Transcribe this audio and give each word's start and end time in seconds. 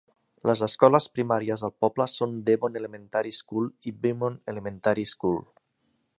Les 0.49 0.61
escoles 0.67 1.05
primàries 1.17 1.63
del 1.65 1.73
poble 1.85 2.07
són 2.13 2.33
Devon 2.47 2.81
Elementary 2.81 3.35
School 3.41 3.69
i 3.93 3.97
Beaumont 4.07 4.43
Elementary 4.55 5.07
School. 5.15 5.41